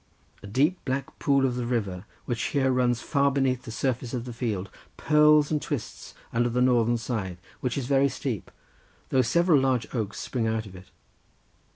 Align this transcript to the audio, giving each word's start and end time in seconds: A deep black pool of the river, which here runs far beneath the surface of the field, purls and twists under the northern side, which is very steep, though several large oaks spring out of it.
A 0.41 0.47
deep 0.47 0.83
black 0.83 1.19
pool 1.19 1.45
of 1.45 1.55
the 1.57 1.65
river, 1.67 2.05
which 2.25 2.41
here 2.55 2.71
runs 2.71 3.03
far 3.03 3.29
beneath 3.29 3.61
the 3.65 3.71
surface 3.71 4.15
of 4.15 4.25
the 4.25 4.33
field, 4.33 4.71
purls 4.97 5.51
and 5.51 5.61
twists 5.61 6.15
under 6.33 6.49
the 6.49 6.59
northern 6.59 6.97
side, 6.97 7.37
which 7.59 7.77
is 7.77 7.85
very 7.85 8.09
steep, 8.09 8.49
though 9.09 9.21
several 9.21 9.59
large 9.59 9.85
oaks 9.93 10.19
spring 10.19 10.47
out 10.47 10.65
of 10.65 10.75
it. 10.75 10.89